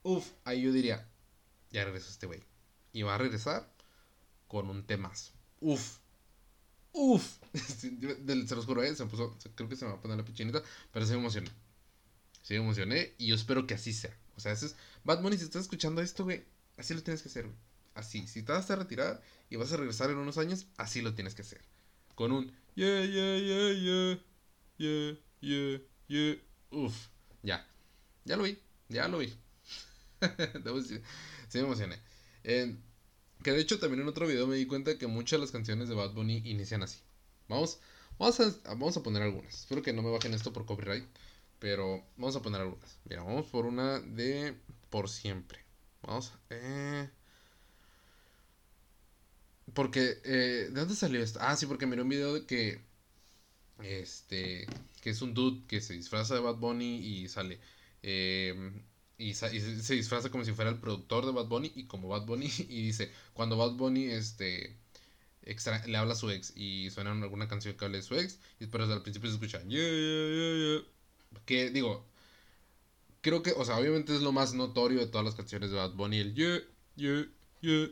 [0.03, 1.05] uf ahí yo diría
[1.69, 2.41] ya regresó este güey
[2.93, 3.69] y va a regresar
[4.51, 5.99] con un temazo uf
[6.91, 8.93] uf se los juro ¿eh?
[8.93, 10.61] se puso creo que se me va a poner la pichinita
[10.91, 11.49] pero se me emocionó
[12.43, 14.15] Sí, me emocioné y yo espero que así sea.
[14.35, 14.75] O sea, ese es.
[15.03, 16.43] Bad Bunny, si estás escuchando esto, güey,
[16.77, 17.57] así lo tienes que hacer, güey.
[17.93, 18.27] Así.
[18.27, 21.35] Si te vas a retirar y vas a regresar en unos años, así lo tienes
[21.35, 21.61] que hacer.
[22.15, 24.19] Con un yeah, yeah, yeah, yeah,
[24.77, 26.35] yeah, yeah, yeah.
[26.71, 26.95] Uf,
[27.43, 27.67] ya.
[28.25, 28.57] Ya lo vi,
[28.89, 29.33] ya lo vi.
[31.49, 31.99] sí me emocioné.
[33.43, 35.89] Que de hecho también en otro video me di cuenta que muchas de las canciones
[35.89, 36.99] de Bad Bunny inician así.
[37.47, 37.79] Vamos,
[38.21, 39.61] Vamos a, vamos a poner algunas.
[39.61, 41.05] Espero que no me bajen esto por copyright.
[41.59, 42.99] Pero vamos a poner algunas.
[43.09, 44.55] Mira, vamos por una de
[44.91, 45.59] por siempre.
[46.03, 46.31] Vamos.
[46.51, 47.09] Eh,
[49.73, 51.39] porque, eh, ¿de dónde salió esto?
[51.41, 52.81] Ah, sí, porque miré un video de que,
[53.83, 54.67] este,
[55.01, 57.59] que es un dude que se disfraza de Bad Bunny y sale,
[58.03, 58.53] eh,
[59.21, 62.47] y, se disfraza como si fuera el productor de Bad Bunny y como Bad Bunny
[62.69, 64.75] y dice, cuando Bad Bunny, este,
[65.87, 68.65] le habla a su ex y suena alguna canción que hable de su ex y
[68.65, 72.05] después al principio se escucha, yeah, yeah, yeah, que digo,
[73.21, 75.93] creo que, o sea, obviamente es lo más notorio de todas las canciones de Bad
[75.93, 76.59] Bunny, el yeah,
[76.95, 77.27] yeah,
[77.61, 77.89] yeah,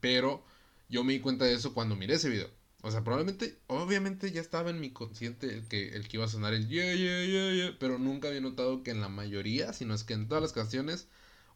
[0.00, 0.44] pero
[0.88, 2.50] yo me di cuenta de eso cuando miré ese video.
[2.84, 6.28] O sea, probablemente, obviamente ya estaba en mi consciente el que, el que iba a
[6.28, 9.94] sonar el yeah, yeah, yeah, yeah, pero nunca había notado que en la mayoría, sino
[9.94, 11.08] es que en todas las canciones,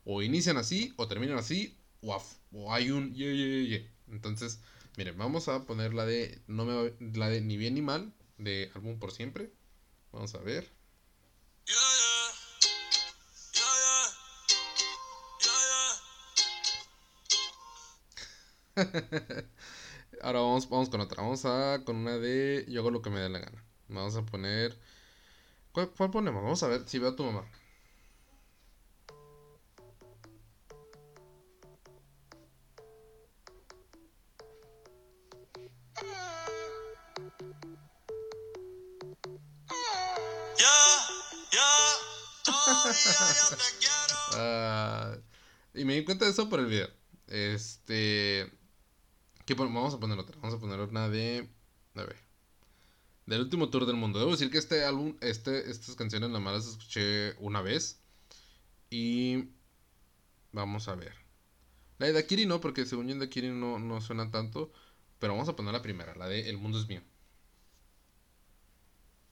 [0.05, 2.21] o inician así, o terminan así, o,
[2.53, 3.88] o hay un yeah, yeah, yeah.
[4.11, 4.61] Entonces,
[4.97, 8.71] miren, vamos a poner la de, no me, la de Ni Bien Ni Mal, de
[8.75, 9.53] Álbum por Siempre.
[10.12, 10.71] Vamos a ver.
[20.23, 21.23] Ahora vamos, vamos con otra.
[21.23, 23.65] Vamos a con una de Yo hago lo que me dé la gana.
[23.89, 24.79] Vamos a poner.
[25.73, 26.43] ¿Cuál, ponemos?
[26.43, 27.45] Vamos a ver si veo a tu mamá.
[44.41, 45.17] Ah,
[45.75, 46.89] y me di cuenta de eso por el video.
[47.27, 48.58] Este
[49.55, 50.37] vamos a poner otra.
[50.41, 51.49] Vamos a poner una de.
[51.95, 52.17] A ver.
[53.27, 54.19] Del último tour del mundo.
[54.19, 58.01] Debo decir que este álbum, este, estas canciones nada más las escuché una vez.
[58.91, 59.51] Y.
[60.53, 61.15] Vamos a ver.
[61.99, 64.73] La de Dakiri no, porque según yo en Dakiri no, no suena tanto.
[65.19, 67.03] Pero vamos a poner la primera, la de El mundo es mío.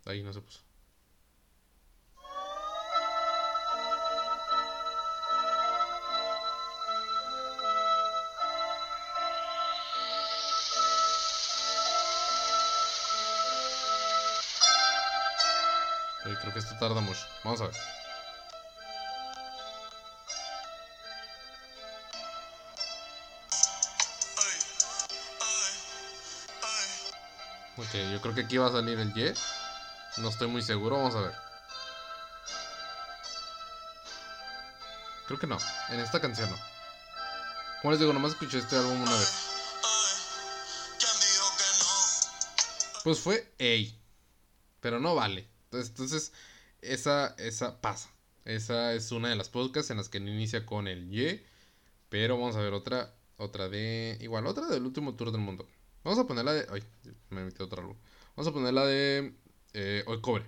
[0.04, 0.65] Ahí no se puso.
[16.34, 17.20] Creo que esto tarda mucho.
[17.44, 17.76] Vamos a ver.
[27.78, 29.34] Ok, yo creo que aquí va a salir el Y.
[30.16, 31.34] No estoy muy seguro, vamos a ver.
[35.26, 35.58] Creo que no,
[35.90, 36.56] en esta canción no.
[37.82, 39.32] Como les digo, nomás escuché este álbum una vez.
[43.04, 43.96] Pues fue A.
[44.80, 45.55] Pero no vale.
[45.80, 46.32] Entonces,
[46.82, 48.10] esa, esa pasa.
[48.44, 51.42] Esa es una de las podcasts en las que no inicia con el Y.
[52.08, 53.12] Pero vamos a ver otra.
[53.38, 54.16] Otra de.
[54.20, 55.66] Igual, otra del último tour del mundo.
[56.04, 56.66] Vamos a ponerla de.
[56.70, 56.82] Ay,
[57.30, 57.96] me metí otra luz.
[58.34, 59.34] Vamos a ponerla de.
[59.74, 60.46] Eh, hoy cobre.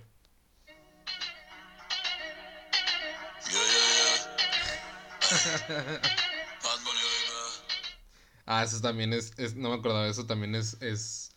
[8.45, 10.81] ah, eso también es, es, No me acordaba, eso también es.
[10.81, 11.31] Es,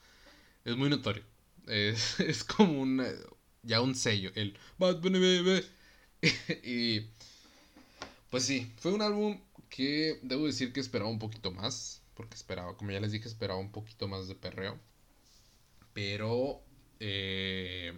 [0.65, 1.25] es muy notorio.
[1.67, 3.05] Es, es como un
[3.63, 5.03] ya un sello, el Bad
[6.65, 7.01] y
[8.31, 12.77] pues sí, fue un álbum que debo decir que esperaba un poquito más, porque esperaba,
[12.77, 14.79] como ya les dije, esperaba un poquito más de perreo.
[15.93, 16.63] Pero,
[17.01, 17.93] eh,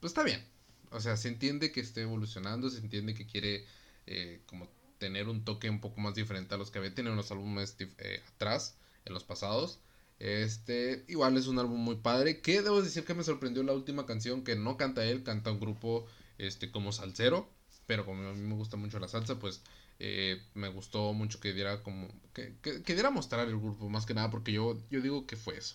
[0.00, 0.44] pues está bien.
[0.90, 3.66] O sea, se entiende que esté evolucionando, se entiende que quiere
[4.06, 7.16] eh, como tener un toque un poco más diferente a los que había tenido en
[7.16, 9.80] los álbumes eh, atrás, en los pasados.
[10.22, 12.40] Este, igual es un álbum muy padre.
[12.40, 15.58] Que debo decir que me sorprendió la última canción que no canta él, canta un
[15.58, 16.06] grupo
[16.38, 17.50] este, como salsero.
[17.86, 19.62] Pero como a mí me gusta mucho la salsa, pues
[19.98, 22.08] eh, me gustó mucho que diera como.
[22.34, 25.58] Que, que, diera mostrar el grupo, más que nada, porque yo, yo digo que fue
[25.58, 25.74] eso.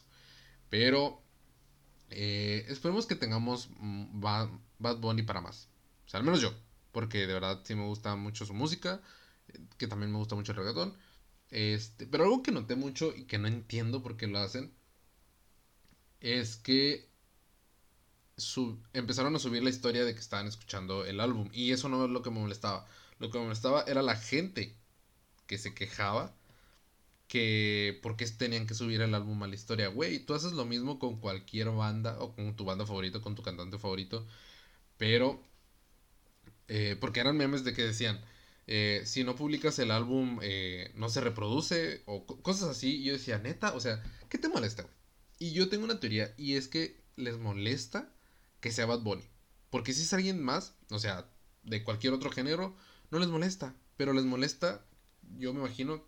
[0.70, 1.22] Pero
[2.10, 4.50] eh, esperemos que tengamos mm, Bad,
[5.00, 5.68] Bunny para más.
[6.06, 6.54] O sea, al menos yo.
[6.94, 9.02] Porque de verdad sí me gusta mucho su música.
[9.78, 10.98] Que también me gusta mucho el reggaetón.
[11.52, 14.74] Este, pero algo que noté mucho y que no entiendo por qué lo hacen
[16.20, 17.08] es que
[18.94, 22.12] empezaron a subir la historia de que estaban escuchando el álbum y eso no es
[22.12, 22.88] lo que me molestaba.
[23.20, 24.76] Lo que me molestaba era la gente
[25.48, 26.34] que se quejaba
[27.28, 29.90] que por qué tenían que subir el álbum a la historia.
[29.90, 33.44] Güey, tú haces lo mismo con cualquier banda o con tu banda favorita, con tu
[33.44, 34.26] cantante favorito,
[34.98, 35.42] pero
[36.68, 38.20] eh, porque eran memes de que decían
[38.68, 42.98] eh, si no publicas el álbum, eh, no se reproduce o cosas así.
[42.98, 44.86] Y yo decía, neta, o sea, ¿qué te molesta?
[45.40, 48.12] Y yo tengo una teoría y es que les molesta
[48.60, 49.24] que sea Bad Bunny.
[49.70, 51.30] Porque si es alguien más, o sea,
[51.64, 52.76] de cualquier otro género,
[53.10, 53.74] no les molesta.
[53.96, 54.86] Pero les molesta,
[55.38, 56.04] yo me imagino,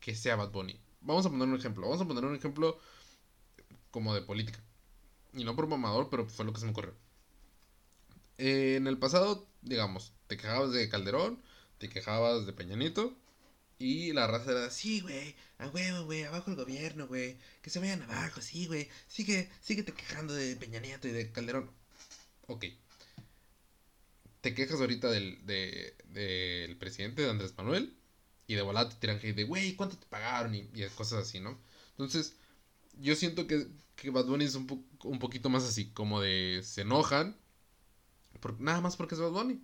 [0.00, 0.80] que sea Bad Bunny.
[1.00, 1.82] Vamos a poner un ejemplo.
[1.82, 2.78] Vamos a poner un ejemplo
[3.92, 4.60] como de política.
[5.32, 6.94] Y no por mamador, pero fue lo que se me ocurrió.
[8.38, 11.40] En el pasado, digamos, te quejabas de Calderón,
[11.82, 13.12] te quejabas de Peñanito.
[13.76, 17.80] Y la raza era, sí, güey, a huevo, güey, abajo el gobierno, güey, que se
[17.80, 21.68] vayan abajo, sí, güey, sigue, síguete quejando de Peña Nieto y de Calderón.
[22.46, 22.66] Ok.
[24.42, 27.96] Te quejas ahorita del, de, del presidente de Andrés Manuel
[28.46, 30.54] y de volada te tiran hate de, güey, ¿cuánto te pagaron?
[30.54, 31.58] Y, y, cosas así, ¿no?
[31.90, 32.36] Entonces,
[33.00, 33.66] yo siento que,
[33.96, 37.36] que Bad Bunny es un, un poquito más así, como de se enojan,
[38.38, 39.60] por, nada más porque es Bad Bunny.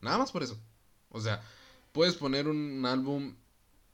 [0.00, 0.56] Nada más por eso.
[1.10, 1.42] O sea,
[1.92, 3.34] puedes poner un álbum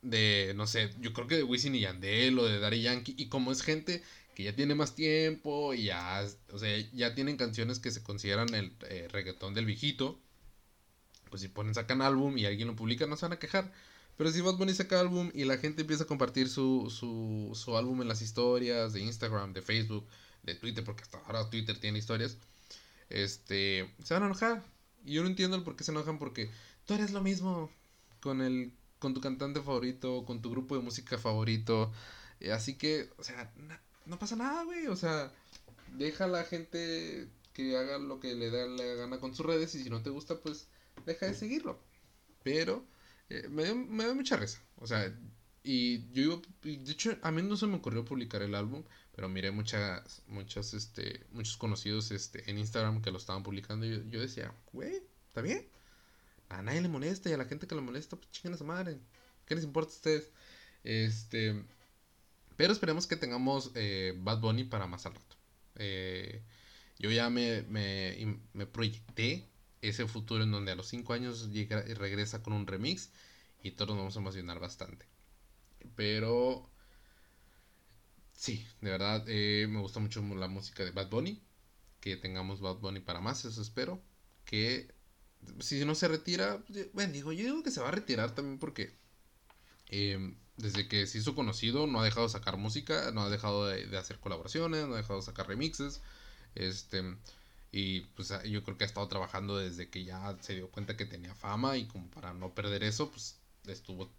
[0.02, 3.14] de, no sé, yo creo que de Wisin y Yandel o de Daddy Yankee.
[3.18, 4.02] Y como es gente
[4.34, 8.54] que ya tiene más tiempo y ya, o sea, ya tienen canciones que se consideran
[8.54, 10.20] el eh, reggaetón del viejito.
[11.30, 13.72] Pues si ponen, sacan álbum y alguien lo publica, no se van a quejar.
[14.16, 17.76] Pero si Bad Bunny saca álbum y la gente empieza a compartir su, su, su
[17.76, 20.06] álbum en las historias de Instagram, de Facebook,
[20.42, 22.38] de Twitter, porque hasta ahora Twitter tiene historias,
[23.10, 24.64] este, se van a enojar.
[25.04, 26.50] Y yo no entiendo el por qué se enojan porque
[26.86, 27.70] tú eres lo mismo
[28.20, 31.92] con el con tu cantante favorito, con tu grupo de música favorito.
[32.40, 33.52] Eh, así que, o sea,
[34.06, 34.86] no pasa nada, güey.
[34.86, 35.32] O sea,
[35.98, 39.74] deja a la gente que haga lo que le da la gana con sus redes
[39.74, 40.68] y si no te gusta, pues
[41.04, 41.78] deja de seguirlo.
[42.42, 42.84] Pero
[43.28, 44.60] eh, me, dio, me mucha risa.
[44.76, 45.14] O sea,
[45.62, 49.28] y yo iba, de hecho, a mí no se me ocurrió publicar el álbum, pero
[49.28, 54.02] miré muchas, muchas, este, muchos conocidos, este, en Instagram que lo estaban publicando y yo,
[54.04, 55.66] yo decía, güey, ¿está bien?
[56.48, 58.64] A nadie le molesta y a la gente que le molesta, pues chinguen a su
[58.64, 58.98] madre.
[59.46, 60.30] ¿Qué les importa a ustedes?
[60.84, 61.64] Este.
[62.56, 65.36] Pero esperemos que tengamos eh, Bad Bunny para más al rato.
[65.76, 66.42] Eh,
[66.98, 69.46] yo ya me, me, me, proyecté
[69.82, 73.10] ese futuro en donde a los 5 años llega y regresa con un remix
[73.62, 75.06] y todos nos vamos a emocionar bastante.
[75.94, 76.70] Pero.
[78.32, 81.42] Sí, de verdad eh, me gusta mucho la música de Bad Bunny.
[82.00, 84.00] Que tengamos Bad Bunny para más, eso espero.
[84.44, 84.94] Que
[85.60, 88.94] si no se retira, bueno, digo, yo digo que se va a retirar también porque
[89.88, 93.66] em, desde que se hizo conocido no ha dejado de sacar música, no ha dejado
[93.66, 96.00] de, hacer colaboraciones, no ha dejado de sacar remixes,
[96.54, 97.02] este,
[97.72, 101.06] y pues yo creo que ha estado trabajando desde que ya se dio cuenta que
[101.06, 104.10] tenía fama y como para no perder eso, pues estuvo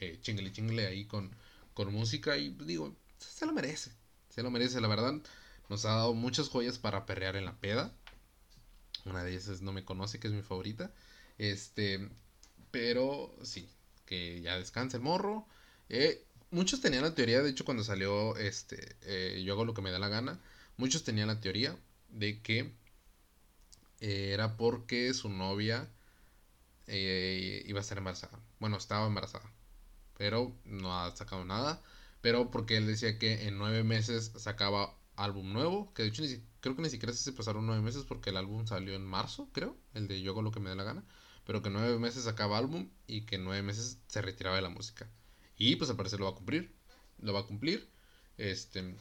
[0.00, 1.34] eh, chingle chingle ahí con,
[1.74, 3.92] con música y pues, digo, se lo merece,
[4.28, 5.14] se lo merece, la verdad,
[5.68, 7.92] nos ha dado muchas joyas para perrear en la peda.
[9.04, 10.92] Una de ellas No me conoce, que es mi favorita.
[11.38, 12.08] Este,
[12.70, 13.68] pero sí,
[14.06, 15.46] que ya descanse el morro.
[15.88, 19.82] Eh, muchos tenían la teoría, de hecho, cuando salió este, eh, Yo hago lo que
[19.82, 20.40] me da la gana.
[20.76, 21.76] Muchos tenían la teoría
[22.10, 22.72] de que
[24.00, 25.88] eh, era porque su novia
[26.86, 28.38] iba a ser embarazada.
[28.60, 29.50] Bueno, estaba embarazada.
[30.18, 31.82] Pero no ha sacado nada.
[32.22, 35.92] Pero porque él decía que en nueve meses sacaba álbum nuevo.
[35.94, 36.22] Que de hecho
[36.60, 39.76] creo que ni siquiera se pasaron nueve meses porque el álbum salió en marzo, creo,
[39.94, 41.04] el de Yo hago lo que me dé la gana,
[41.46, 45.08] pero que nueve meses sacaba álbum y que nueve meses se retiraba de la música.
[45.56, 46.72] Y pues al parecer lo va a cumplir,
[47.20, 47.88] lo va a cumplir,
[48.38, 48.94] este,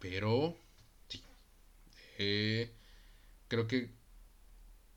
[0.00, 0.56] pero
[1.08, 1.22] sí,
[2.18, 2.72] eh,
[3.48, 3.90] creo que,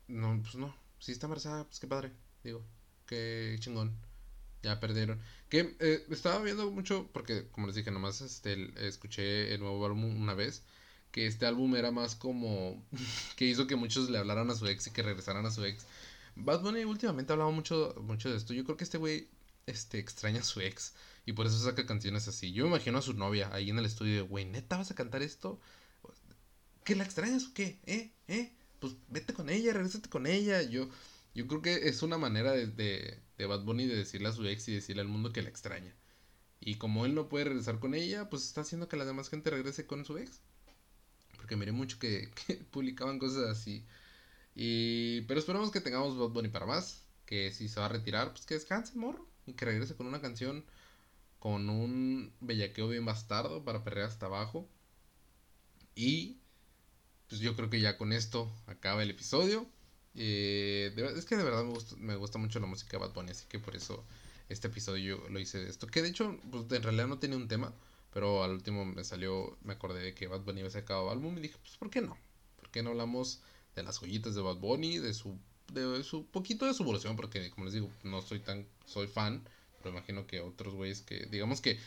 [0.08, 2.62] no, pues no, si está embarazada, pues qué padre, digo,
[3.06, 3.96] qué chingón,
[4.62, 5.20] ya perdieron.
[5.48, 10.20] Que eh, estaba viendo mucho, porque como les dije, nomás este, escuché el nuevo álbum
[10.20, 10.62] una vez
[11.10, 12.82] que este álbum era más como
[13.36, 15.86] que hizo que muchos le hablaran a su ex y que regresaran a su ex.
[16.36, 18.54] Bad Bunny últimamente ha hablado mucho, mucho de esto.
[18.54, 19.28] Yo creo que este güey
[19.66, 20.94] este, extraña a su ex
[21.26, 22.52] y por eso saca canciones así.
[22.52, 24.94] Yo me imagino a su novia ahí en el estudio de, güey, ¿neta vas a
[24.94, 25.60] cantar esto?
[26.84, 27.80] ¿Que la extrañas o qué?
[27.84, 28.12] ¿Eh?
[28.28, 28.52] ¿Eh?
[28.78, 30.62] Pues vete con ella, regresate con ella.
[30.62, 30.88] Yo,
[31.38, 34.68] yo creo que es una manera de, de, Bad Bunny de decirle a su ex
[34.68, 35.94] y decirle al mundo que la extraña.
[36.60, 39.50] Y como él no puede regresar con ella, pues está haciendo que la demás gente
[39.50, 40.40] regrese con su ex
[41.48, 42.30] porque miré mucho que,
[42.70, 43.86] publicaban cosas así.
[44.54, 47.04] Y, pero esperamos que tengamos Bad Bunny para más.
[47.24, 49.26] Que si se va a retirar, pues que descanse, morro.
[49.46, 50.64] Y que regrese con una canción
[51.38, 54.68] con un bellaqueo bien bastardo para perrear hasta abajo.
[55.94, 56.38] Y
[57.28, 59.66] pues yo creo que ya con esto acaba el episodio.
[60.20, 63.30] Eh, es que de verdad me gusta, me gusta mucho la música de Bad Bunny,
[63.30, 64.04] así que por eso
[64.48, 65.86] este episodio yo lo hice de esto.
[65.86, 67.72] Que de hecho, pues en realidad no tenía un tema.
[68.12, 71.42] Pero al último me salió, me acordé de que Bad Bunny había sacado álbum y
[71.42, 72.16] dije, pues ¿por qué no?
[72.56, 73.40] ¿Por qué no hablamos
[73.76, 75.38] de las joyitas de Bad Bunny, de su,
[76.02, 77.16] su poquito de su evolución?
[77.16, 79.46] Porque como les digo, no soy tan, soy fan,
[79.78, 81.78] pero imagino que otros güeyes que, digamos que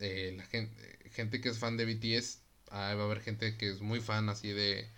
[0.00, 2.38] eh, la gente, gente que es fan de BTS,
[2.72, 4.88] va a haber gente que es muy fan así de,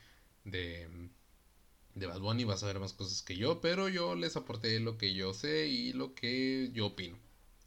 [0.45, 0.89] de,
[1.97, 4.99] de Bad Bunny, vas a ver más cosas que yo, pero yo les aporté lo
[4.99, 7.19] que yo sé y lo que yo opino.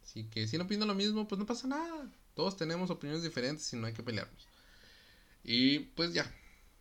[0.03, 2.09] Así que si no opino lo mismo, pues no pasa nada.
[2.35, 4.47] Todos tenemos opiniones diferentes y no hay que pelearnos.
[5.43, 6.31] Y pues ya.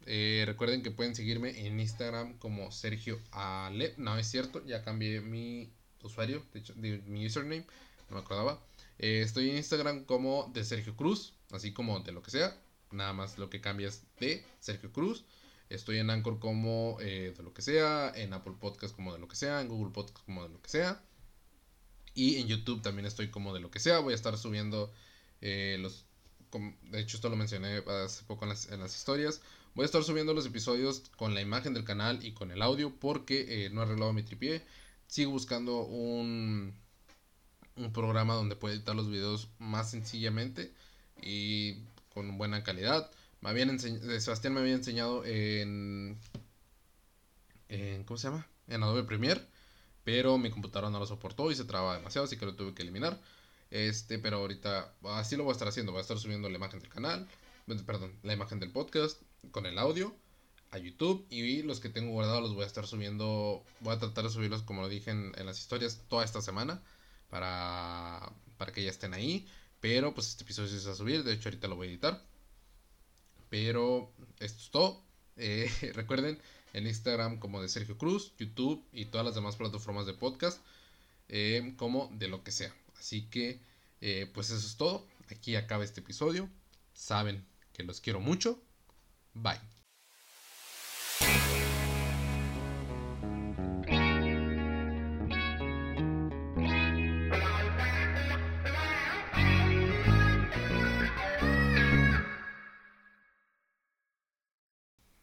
[0.07, 3.95] Eh, recuerden que pueden seguirme en Instagram como Sergio Ale.
[3.97, 5.71] No, es cierto, ya cambié mi
[6.03, 7.67] usuario, de hecho, mi username,
[8.09, 8.63] no me acordaba.
[8.99, 12.57] Eh, estoy en Instagram como de Sergio Cruz, así como de lo que sea.
[12.91, 15.25] Nada más lo que cambia es de Sergio Cruz.
[15.71, 19.29] Estoy en Anchor como eh, de lo que sea, en Apple Podcast como de lo
[19.29, 21.03] que sea, en Google Podcast como de lo que sea.
[22.15, 24.01] Y en YouTube también estoy como de lo que sea.
[24.01, 24.93] Voy a estar subiendo
[25.41, 26.05] eh, los...
[26.91, 28.51] De hecho, esto lo mencioné hace poco en
[28.81, 29.43] las, historias.
[29.75, 32.93] Voy a estar subiendo los episodios con la imagen del canal y con el audio
[32.99, 34.65] porque eh, no he arreglado mi tripié.
[35.07, 36.75] Sigo buscando un,
[37.77, 40.73] un programa donde pueda editar los videos más sencillamente
[41.23, 43.11] y con buena calidad.
[43.41, 46.19] Me eh, Sebastián me había enseñado en,
[47.69, 48.47] en ¿cómo se llama?
[48.67, 49.41] En Adobe Premiere,
[50.05, 52.83] pero mi computadora no lo soportó y se traba demasiado, así que lo tuve que
[52.83, 53.21] eliminar.
[53.71, 56.81] Este, pero ahorita así lo voy a estar haciendo, voy a estar subiendo la imagen
[56.81, 57.29] del canal,
[57.87, 59.21] perdón, la imagen del podcast
[59.51, 60.15] con el audio
[60.71, 64.25] a YouTube y los que tengo guardados los voy a estar subiendo, voy a tratar
[64.25, 66.83] de subirlos como lo dije en, en las historias toda esta semana
[67.31, 69.47] para, para que ya estén ahí.
[69.81, 72.23] Pero pues este episodio se va a subir, de hecho ahorita lo voy a editar.
[73.51, 75.03] Pero esto es todo.
[75.37, 76.39] Eh, recuerden,
[76.73, 80.61] en Instagram como de Sergio Cruz, YouTube y todas las demás plataformas de podcast,
[81.29, 82.75] eh, como de lo que sea.
[82.99, 83.61] Así que,
[84.01, 85.07] eh, pues eso es todo.
[85.31, 86.49] Aquí acaba este episodio.
[86.95, 88.61] Saben que los quiero mucho.
[89.35, 89.61] Bye.